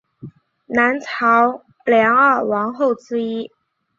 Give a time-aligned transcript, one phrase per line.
[0.65, 3.51] 南朝梁二王后之一。